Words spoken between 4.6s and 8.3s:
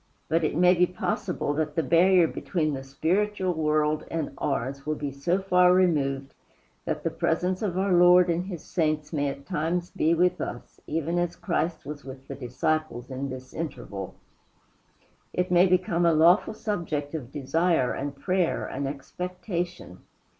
will be so far removed that the presence of our Lord